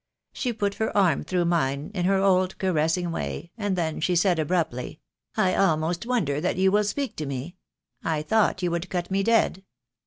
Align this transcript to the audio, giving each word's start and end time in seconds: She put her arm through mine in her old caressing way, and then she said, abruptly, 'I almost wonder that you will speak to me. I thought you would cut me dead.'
She 0.33 0.51
put 0.51 0.73
her 0.81 0.97
arm 0.97 1.23
through 1.23 1.45
mine 1.45 1.91
in 1.93 2.05
her 2.05 2.17
old 2.17 2.57
caressing 2.57 3.11
way, 3.11 3.51
and 3.55 3.75
then 3.75 3.99
she 3.99 4.15
said, 4.15 4.39
abruptly, 4.39 4.99
'I 5.37 5.53
almost 5.53 6.07
wonder 6.07 6.41
that 6.41 6.57
you 6.57 6.71
will 6.71 6.83
speak 6.85 7.15
to 7.17 7.27
me. 7.27 7.55
I 8.03 8.23
thought 8.23 8.63
you 8.63 8.71
would 8.71 8.89
cut 8.89 9.11
me 9.11 9.21
dead.' 9.21 9.63